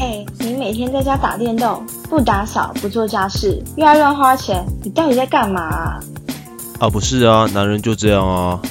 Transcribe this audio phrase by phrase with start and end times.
[0.00, 6.00] 哎，你每天在家打电动，不打扫，不做家事，又爱乱花钱，你到底在干嘛啊？
[6.78, 8.62] 啊，不是啊，男人就这样啊。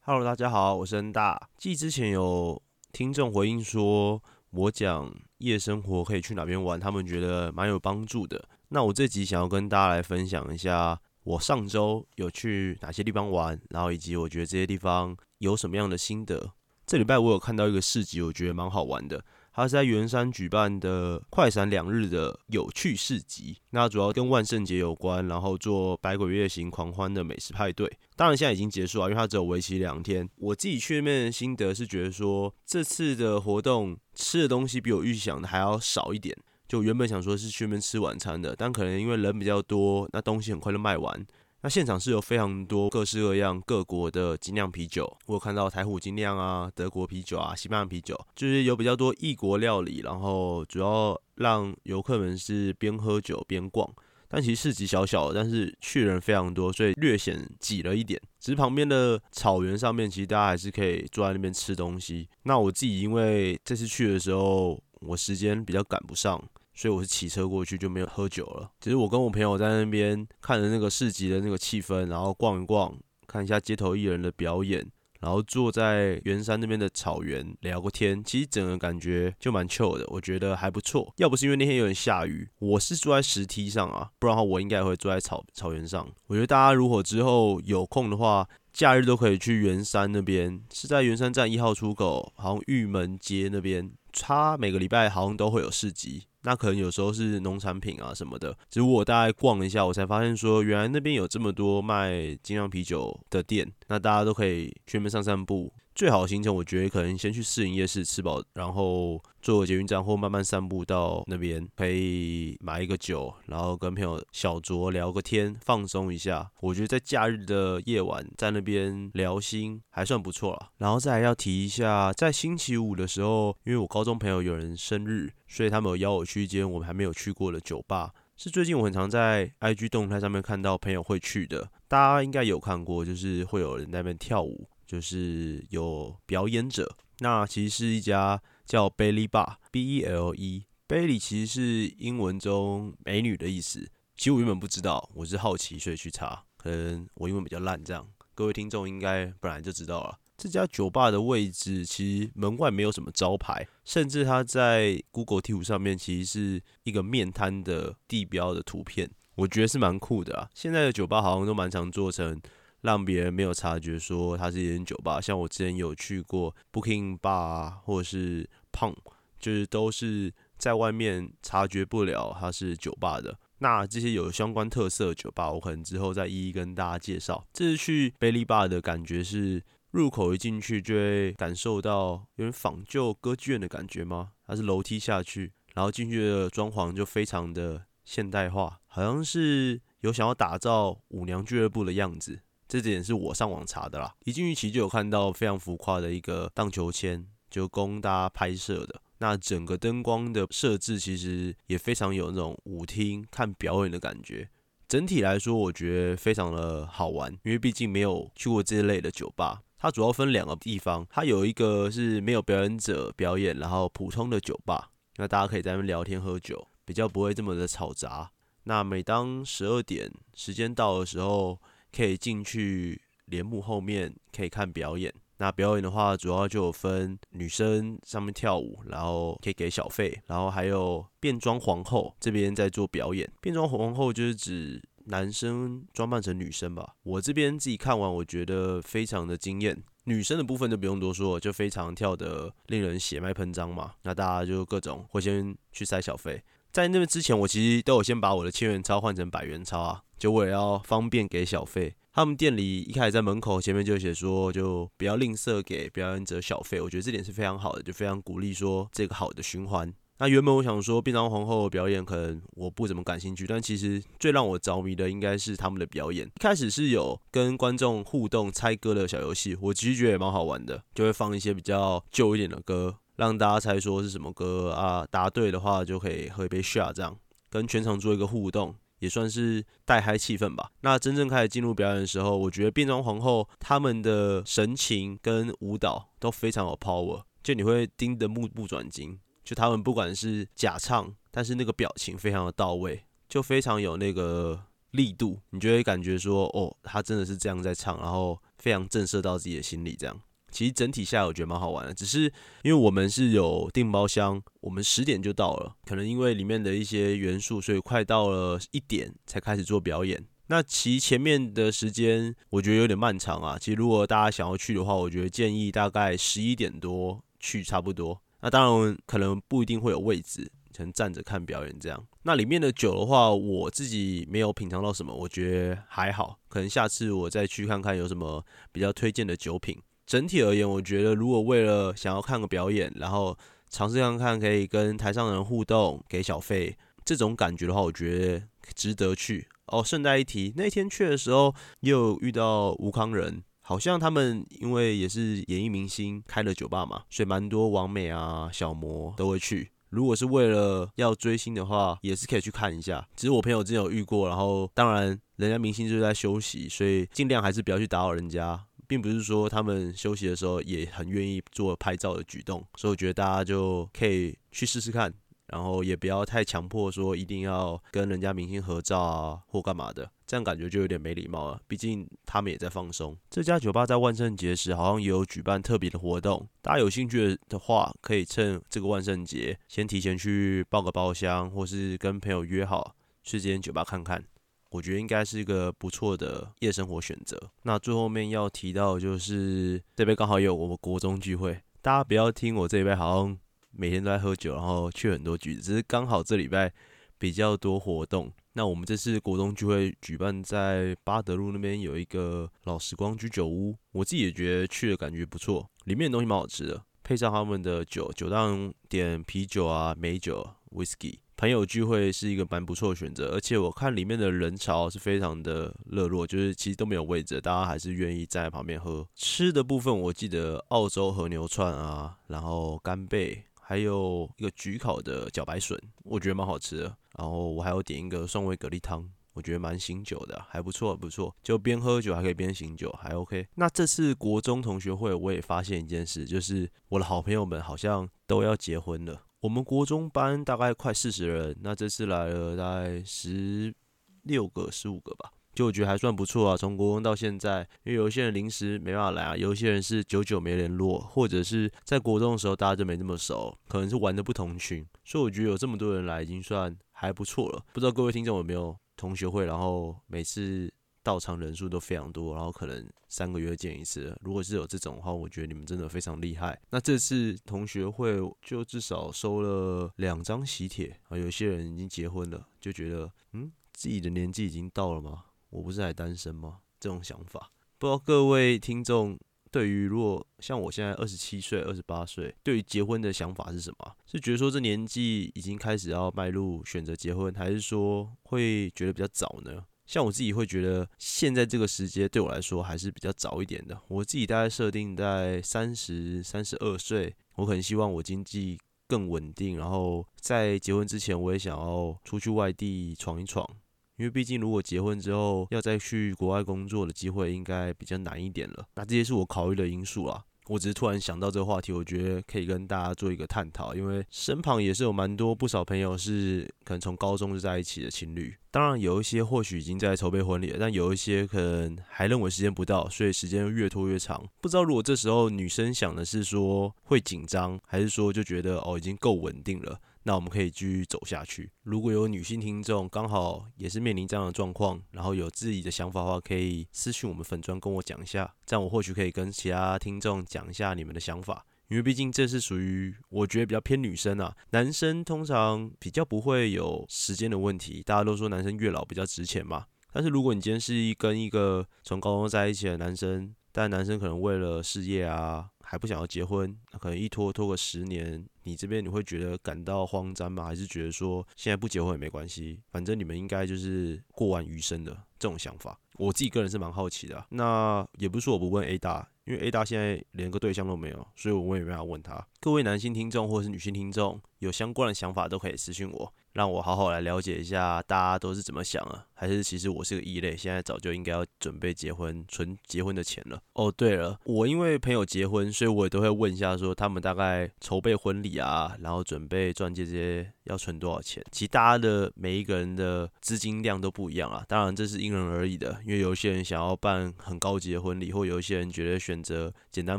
[0.00, 1.48] Hello，大家好，我是恩大。
[1.58, 8.42] 记之前有听众回应说，我讲夜生活可以去哪边玩，他们觉得蛮有帮助的。
[8.70, 16.50] 那我这集想要跟大家来分享一下，我上周有去哪些地方玩，然后以及我觉得这些地方有什么样的心得。
[16.86, 19.24] 这礼拜我有看到一个市集，我觉得蛮好玩的。
[19.54, 27.90] 它是在圆山举办的快闪两日的有趣市集，那主要跟万圣节有关，然后做百鬼夜行狂欢的美食派对。
[28.16, 30.28] 当然现在已经结束了，因为它只有为期两天。
[30.38, 36.36] 我自己去那边的心得是觉得说，这次的活动吃的东西比我预想的还要少一点。
[36.66, 41.24] 就原本想说是去那边吃晚餐的，但可能因为人比较多，那东西很快就卖完。
[41.64, 53.90] 那现场是有非常多各式各样各国的精酿啤酒，我有看到台虎精酿啊、德国啤酒啊、西班牙啤酒，就是有比较多异国料理，然后主要让游客们是边喝酒边逛。
[54.28, 58.20] 但其实市集小小，但是去人非常多，所以略显挤了一点。
[58.38, 62.28] 只是旁边的草原上面，其实大家还是可以坐在那边吃东西。
[62.42, 66.38] 那我自己因为这次去的时候，我时间比较赶不上。
[66.74, 68.70] 所以我是骑车过去，就没有喝酒了。
[68.80, 72.94] 只是我跟我朋友在那边看着那个市集的那个气氛，然后逛一逛，
[73.26, 74.84] 看一下街头艺人的表演，
[75.20, 78.22] 然后坐在圆山那边的草原聊个天。
[78.24, 81.12] 其实整个感觉就蛮 chill 的，我觉得还不错。
[81.16, 86.08] 要不是因为那天有点下雨，我是坐在石梯上啊，不然的话我应该会坐在草草原上。
[86.26, 96.24] 我觉得大家如果之后有空的话，假日都可以去圆山那边，是在圆山站一号出口，好像玉门街那边，它每个礼拜好像都会有市集。
[96.42, 105.72] 那可能有时候是农产品啊什么的，只我大概逛一下，我才发现说，原来那边有这么多卖精酿啤酒的店，那大家都可以去那边散散步。
[105.94, 116.50] 最好的行程，我觉得可能先去市营夜市吃饱，然后坐捷运站或慢慢散步到那边，可以买一个酒，然后跟朋友小酌聊个天，放松一下。
[116.60, 120.70] 我觉得在假日的夜晚在那边聊心还算不错了。
[120.78, 134.66] 然后再要提一下，在星期五的时候，因为我高中朋友有人生日，所以他们有邀我去一间我们还没有去过的酒吧，是最近我很常在 IG 动态上面看到朋友会去的，大家应该有看过，就是会有人在那边跳舞。
[134.86, 140.64] 就是有表演者，那其实是一家叫 Belly Bar，B E L E。
[140.86, 143.88] BILLY 其实是英文中美女的意思。
[144.16, 150.18] 其实我原本不知道，我是好奇所以去查，可能我英文比较烂，这样各位听众应该本来就知道了。
[150.36, 160.50] 这家酒吧的位置其实门外没有什么招牌，甚至它在 Google 地图上面其实是一个面摊的地标的图片，我觉得是蛮酷的啊。
[160.54, 162.38] 现在的酒吧好像都蛮常做成。
[162.84, 168.96] 让别人没有察觉说它是一间酒吧，像我之前有去过 Booking Bar 或者是 p u n
[169.38, 173.38] 就是都是在外面察觉不了它是酒吧的。
[173.60, 177.46] 那这些有相关特色的酒吧，我可能之后再一一跟大家介绍。
[177.54, 184.32] 这次去 Bailey Bar 的感觉是，入口一进去就会感受到有点仿旧歌剧院的感觉吗？
[184.46, 192.40] 它是楼梯下去，然后进去的装潢就非常的现代化，好像是有想要打造舞娘俱乐部的样子。
[192.82, 199.00] 这点是我上网查的啦，一进去其实就有看到非常浮夸的一个荡秋千，就供大家拍摄的。
[199.18, 204.48] 那整个灯光的设置其实也非常有那种舞厅看表演的感觉。
[204.88, 209.62] 整体来说，我觉得非常的好玩，因为毕竟没有去过这类的酒吧。
[209.78, 218.32] 它主要分两个地方，它有一个是没有表演者表演，然后普通的酒吧，那大家可以在那边聊天喝酒，比较不会这么的嘈杂。
[218.64, 221.60] 那每当十二点时间到的时候，
[221.94, 225.12] 可以进去帘幕后面可以看表演。
[225.36, 233.30] 那表演的话，主要就有分女生上面跳舞，然后可以给小费，然后还有变装皇后这边在做表演。
[233.40, 236.94] 变装皇后就是指男生装扮成女生吧。
[237.02, 239.76] 我这边自己看完，我觉得非常的惊艳。
[240.04, 243.94] 女生的部分就不用多说，就非常跳的令人血脉喷张嘛。
[244.02, 246.40] 那大家就各种会先去塞小费。
[246.74, 250.02] 在那边之前，我其实都有先把我的千元钞换成百元钞啊。
[250.18, 256.80] 就为了要方便给小费，他们店里一开始在门口前面就写说，就不要吝啬给表演者小费。
[256.80, 259.94] 我觉得这点是非常好的，就非常鼓励说这个好的循环。
[260.18, 266.26] 那原本我想说变装皇后表演可能我不怎么感兴趣，但其实最让我着迷的应该是他们的表演。
[266.26, 275.06] 一开始是有跟观众互动猜歌的小游戏，我其实觉得也蛮好玩的，就会放一些比较旧一点的歌，让大家猜说是什么歌啊。
[275.10, 277.16] 答对的话就可以喝一杯 shot，这样
[277.50, 278.74] 跟全场做一个互动。
[279.00, 280.70] 也算是带嗨气氛吧。
[280.80, 289.18] 那真正开始进入表演的时候，我觉得变装皇后他们的神情跟舞蹈都非常有 power，就你会盯得目不转睛。
[289.42, 294.58] 就他们不管是假唱，但是那个表情非常的到位，就非常有那个
[294.92, 299.94] 力度，你就会感觉说，哦，他真的是这样在唱，然后非常震慑到自己的心里。
[299.96, 300.18] 这样，
[300.54, 310.24] 其实整体下来我觉得蛮好玩的，只是因为我们是有订包厢，我们十点就到了，可能因为里面的一些元素，所以快到了一点才开始做表演。
[310.46, 313.58] 那其前面的时间我觉得有点漫长啊。
[313.58, 318.22] 其实如果大家想要去的话，我觉得建议大概十一点多去差不多。
[318.40, 322.06] 那当然可能不一定会有位置，可能站着看表演这样。
[322.22, 326.38] 那里面的酒的话，我自己没有品尝到什么，我觉得还好。
[326.48, 329.76] 可能下次我再去看看有什么比较推荐的酒品。
[330.06, 333.36] 整体而言，我觉得如果为了想要看个表演，然后
[333.70, 338.42] 尝试看看可以跟台上的人互动，给小费这种感觉的话，我觉得
[338.74, 339.48] 值得去。
[339.66, 349.70] 哦，顺带一提，那天去的时候也有遇到吴康仁，好像他们因为也是演艺明星开了酒吧嘛，所以蛮多王美啊、小魔都会去。
[349.88, 353.06] 如果是为了要追星的话，也是可以去看一下。
[353.16, 362.64] 只是我朋友之前有遇过，然后当然人家明星就是在休息，所以尽量还是不要去打扰人家，并不是说他们休息的时候也很愿意做拍照的举动。
[362.76, 365.12] 所以我觉得大家就可以去试试看。
[365.48, 371.60] 然后也不要太强迫说一定要跟人家明星合照啊或干嘛的，这样感觉就有点没礼貌了。
[371.68, 373.14] 毕竟他们也在放松。
[373.28, 384.24] 这家酒吧在万圣节时好像也有举办特别的活动，大家有兴趣的话，可以趁这个万圣节先提前去报个包厢，或是跟朋友约好去这间酒吧看看。
[384.74, 387.40] 我觉得应该是一个不错的夜生活选择。
[387.62, 393.38] 那最后面要提到就是这边刚好有我们国中聚会，大家不要听我这边好像。
[393.76, 396.72] 每天都在喝酒，然后去很多局，只是刚好这礼拜
[397.18, 398.32] 比较多活动。
[398.52, 411.16] 那我们这次国中聚会举办在巴德路那边有一个老时光居酒屋，我自己也觉得去的感觉不错，里面的东西蛮好吃的，配上他们的酒，酒档点啤酒啊、美酒、whisky。
[411.44, 419.06] 朋友聚会是一个蛮不错的选择，而且我看里面的人潮是非常的热络，就是其实都没有位置，大家还是愿意站在旁边喝。
[419.14, 423.44] 吃的部分，我记得澳洲和牛串啊，然后干贝。
[423.60, 426.96] 还有一个焗烤的茭白笋，我觉得蛮好吃的。
[427.18, 431.36] 然后我还有点一个蒜味蛤蜊汤，我觉得蛮醒酒的，还不错不错。
[431.42, 433.46] 就边喝酒还可以边醒酒，还 OK。
[433.56, 439.20] 那这次国中同学会，我也发现一件事，就是我的好朋友们好像都要结婚了。
[439.44, 443.74] 我们国中班大概快四十人，那这次来了大概十
[444.22, 445.30] 六个、十五个吧。
[445.54, 457.62] 就我觉得还算不错啊，从国中到现在，因为有一些人临时没办法来啊，有一些人是久久没联络，或者是在国中的时候大家就没那么熟，可能是玩的不同群，所以我觉得有这么多人来已经算还不错了。
[457.74, 460.72] 不知道各位听众有没有同学会，然后每次
[461.04, 464.18] 到场人数都非常多，然后可能三个月见一次。
[464.22, 466.58] 如果是有这种的话，我觉得你们真的非常厉害。
[466.70, 475.24] 那这次同学会就至少收了两张喜帖啊，有些人已经结婚了，就觉得嗯，自己的年纪已经到了吗？
[475.50, 476.60] 我不是还单身吗？
[476.80, 479.18] 这种想法，不知道各位听众
[479.50, 483.94] 对于如果像我现在二十七岁、二十八岁，对于结婚的想法是什么？
[484.06, 489.64] 是觉得说这年纪已经开始要迈入选择结婚，还是说会觉得比较早呢？
[489.86, 493.78] 像我自己会觉得现在这个时间对我来说还是比较早一点的。
[493.88, 503.48] 我自己大概设定在三十三十二岁，我可能希望我经济更稳定，然后在结婚之前，我也想要出去外地闯一闯。
[503.96, 508.66] 因为毕竟，如果结婚之后要再去国外工作的机会，应该比较难一点了。
[508.74, 510.24] 那这些是我考虑的因素啊。
[510.46, 513.74] 我只是突然想到这个话题，我觉得可以跟大家做一个探讨。
[513.74, 518.34] 因为身旁也是有蛮多不少朋友是可能从高中就在一起的情侣。
[518.50, 524.22] 当然有一些或许已经在筹备婚礼了，但有一些可能还认为时间不到，所以时间越拖越长。
[524.40, 529.80] 不知道如果这时候女生想的是说会紧张，还是说就觉得哦已经够稳定了。
[530.04, 531.50] 那我们可以继续走下去。
[531.62, 541.44] 如果有女性听众刚好也是面临这样的状况，然后有自己的想法的话，可以私信我们粉砖跟我讲一下，这样我或许可以跟其他听众讲一下你们的想法。
[541.68, 547.82] 因为毕竟这是属于我觉得比较偏女生啊，男生通常比较不会有时间的问题。
[547.82, 555.48] 大家都说男生越老比较值钱嘛，但是如果你今天是一跟一个从高中在一起的男生，但男生可能为了事业啊。
[555.64, 560.44] 还不想要结婚，可能一拖拖个十年，你这边你会觉得感到慌张吗？
[560.44, 565.78] 还是觉得说现在不结婚也没关系，反正你们应该就是过完余生的这种想法？
[565.96, 567.24] 我自己个人是蛮好奇的。
[567.30, 572.26] 那也不是说我不问 A 大，因为 A 大现在连个对象都没有，所以我也没法问他。
[572.44, 576.12] 各位男性听众或是女性听众有相关的想法，都可以私信我。
[576.34, 579.06] 让我好好来了解一下大家都是怎么想啊？
[579.14, 583.40] 还是其实我是个异类，现在早就应该要准备结婚存结婚的钱了。
[583.52, 591.24] 哦，对了，我因为朋友结婚，所以我也都会问一下，说他们大概筹备婚礼啊，然后准备钻戒这些要存多少钱。
[591.30, 599.98] 其实大家的每一个人的资金量都不一样啊，当然这是因人而异的，因为有些人想要办很高级的婚礼，或有一些人觉得选择简单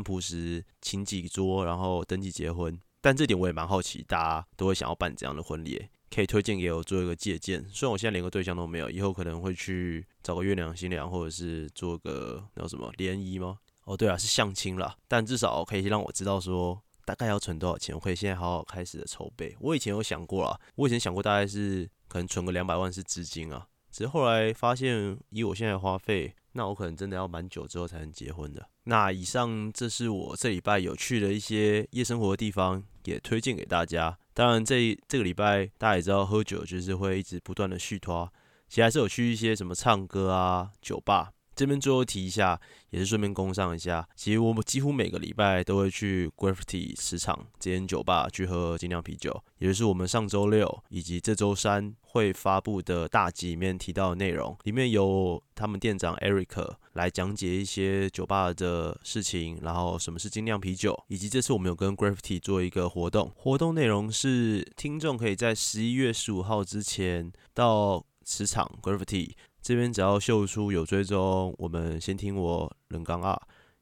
[0.00, 2.78] 朴实，请几桌然后登记结婚。
[3.00, 5.88] 但这点我也蛮好奇，大家都会想要办怎样的婚礼。
[6.08, 7.64] 可以推荐给我做一个借鉴。
[7.72, 13.58] 虽然我现在连个对象都没有，以后可能会去找个月亮新娘，或者是做个叫什么联谊吗？
[13.84, 14.96] 哦，对啊，是相亲啦。
[15.08, 19.56] 但至少可以让我知道说大概要存多少钱，我可以现在好好开始的筹备。
[19.60, 23.66] 我以前有想过啊，我以前想过大概是可能存个两百万是资金啊。
[23.96, 28.68] 只是后来发现，以我现在花费，那我可能真的要蛮久之后才能结婚的。
[28.84, 34.18] 那以上这是我这礼拜有去的一些夜生活的地方，也推荐给大家。
[34.34, 38.30] 当然，这这个礼拜大家也知道，喝酒就是会一直不断的续拖，
[38.68, 41.32] 其实还是有去一些什么唱歌啊、酒吧。
[41.56, 42.60] 这边最后提一下，
[42.90, 44.06] 也是顺便工上一下。
[44.14, 54.54] 其实我们几乎每个礼拜都会去 Gravity 市场这间酒吧去喝精酿啤酒，也就是我们上周六以及这周三会发布的大集里面提到的内容。
[54.64, 63.32] 里面有他们店长 Eric 来讲解一些酒吧的事情，然后什么是精酿啤酒，以及这次我们有跟 Gravity 做一个活动。
[63.34, 69.30] 活动内容是听众可以在十一月十五号之前到磁场 Gravity。
[69.66, 73.36] 这边只要秀出有追踪，我们先听我冷刚二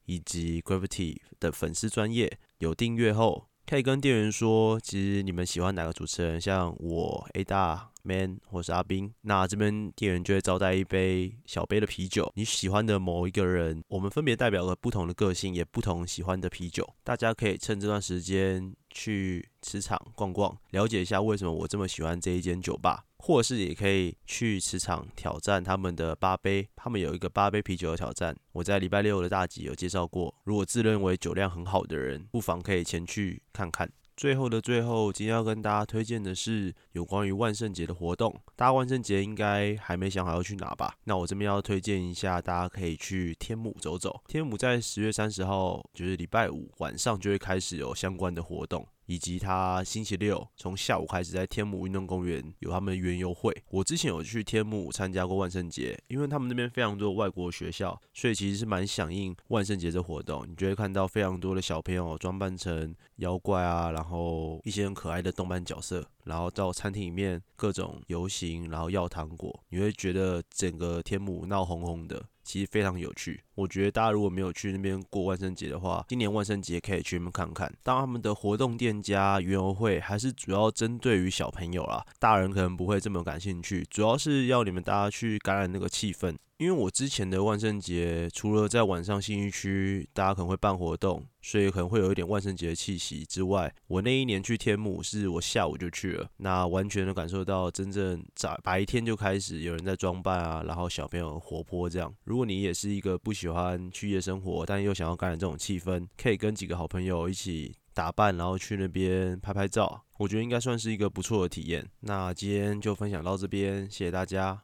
[0.06, 12.32] 以及 Gravity 的粉丝专业有订阅后，可以跟店员说，其实你们喜欢哪个主持人，像我 A 大 Man 或是阿斌，那这边店员就会招待一杯小杯的啤酒。
[12.34, 16.94] 你喜欢的某一个人，我们分别代表了不同的个性，也不同喜欢的啤酒。
[17.02, 23.04] 大家可以趁这段时间去磁场逛逛，了解一下为什么我这么喜欢这一间酒吧。
[23.18, 30.34] 或是也可以去磁场挑战他们的八杯，他们有一个八杯啤酒的挑战，我在礼拜六的大集有介绍过。
[30.44, 33.90] 如果自认为酒量很好的人，不妨可以前去看看。
[34.16, 38.32] 最后的最后，今天要跟大家推荐的是有关于万圣节的活动。
[38.54, 40.94] 大家万圣节应该还没想好要去哪吧？
[41.04, 44.22] 那我这边要推荐一下，大家可以去天母走走。
[44.28, 48.86] 天母在十月三十号，就是礼拜五晚上就会开始有相关的活动。
[49.06, 53.54] 以及他星期六从下午开始在天母运动公园有他们的园游会。
[53.70, 60.46] 我之前有去天母参加过万圣节，因为他们那边非常多外国学校，所以其实是蛮响应万圣节这活动。
[60.48, 72.24] 你就会看到非常多的小朋友装扮成妖怪啊，然后一些很可爱的动漫角色，然后到餐厅里面各种游行，然后要糖果，你会觉得整个天母闹哄哄的。
[72.44, 77.72] 其实非常有趣，我觉得大家如果没有去那边过万圣节的话，今年万圣节可以去那边看看。
[77.82, 86.36] 当他们的活动店家园游会还是主要针对于小朋友啦，大人可能不会这么感兴趣，主要是要你们大家去感染那个气氛。
[86.58, 102.14] 因为我之前的万圣节，除了在晚上新一区大家可能会办活动，所以可能会有一点万圣节的气息之外，我那一年去天母是我下午就去了，那完全的感受到真正在白天就开始有人在装扮啊，然后小朋友活泼这样。
[102.22, 111.84] 如果你也是一个不喜欢去夜生活，但又想要感染这种气氛，可以跟几个好朋友一起打扮，然后去那边拍拍照，我觉得应该算是一个不错的体验。
[112.00, 114.62] 那今天就分享到这边，谢谢大家。